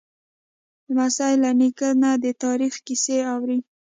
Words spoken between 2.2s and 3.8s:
د تاریخ کیسې اوري.